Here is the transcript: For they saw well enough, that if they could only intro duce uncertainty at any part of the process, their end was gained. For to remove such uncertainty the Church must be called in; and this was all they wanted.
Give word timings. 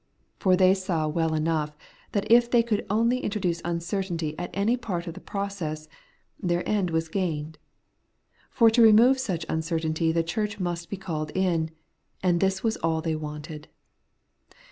For 0.39 0.55
they 0.55 0.73
saw 0.73 1.07
well 1.07 1.35
enough, 1.35 1.77
that 2.13 2.25
if 2.31 2.49
they 2.49 2.63
could 2.63 2.87
only 2.89 3.19
intro 3.19 3.39
duce 3.39 3.61
uncertainty 3.63 4.33
at 4.39 4.49
any 4.51 4.75
part 4.75 5.05
of 5.05 5.13
the 5.13 5.19
process, 5.19 5.87
their 6.41 6.67
end 6.67 6.89
was 6.89 7.07
gained. 7.07 7.59
For 8.49 8.71
to 8.71 8.81
remove 8.81 9.19
such 9.19 9.45
uncertainty 9.47 10.11
the 10.11 10.23
Church 10.23 10.59
must 10.59 10.89
be 10.89 10.97
called 10.97 11.29
in; 11.35 11.69
and 12.23 12.39
this 12.39 12.63
was 12.63 12.77
all 12.77 13.01
they 13.03 13.15
wanted. 13.15 13.67